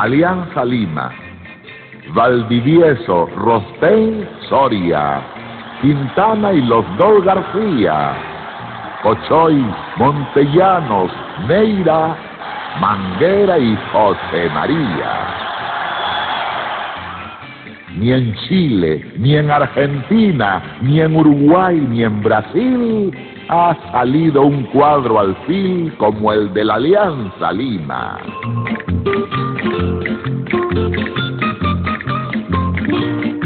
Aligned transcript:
Alianza 0.00 0.64
Lima, 0.64 1.12
Valdivieso, 2.14 3.28
Rostein, 3.36 4.26
Soria, 4.48 5.20
Quintana 5.82 6.54
y 6.54 6.62
los 6.62 6.86
dos 6.96 7.22
García, 7.22 8.14
Cochoy, 9.02 9.62
Montellanos, 9.98 11.10
Neira, 11.46 12.16
Manguera 12.80 13.58
y 13.58 13.76
José 13.92 14.48
María. 14.54 15.36
Ni 17.98 18.10
en 18.10 18.34
Chile, 18.48 19.04
ni 19.18 19.36
en 19.36 19.50
Argentina, 19.50 20.62
ni 20.80 21.02
en 21.02 21.14
Uruguay, 21.14 21.76
ni 21.76 22.04
en 22.04 22.22
Brasil 22.22 23.12
ha 23.50 23.76
salido 23.92 24.42
un 24.42 24.62
cuadro 24.72 25.20
al 25.20 25.36
fin 25.46 25.92
como 25.98 26.32
el 26.32 26.54
de 26.54 26.64
la 26.64 26.76
Alianza 26.76 27.52
Lima. 27.52 28.16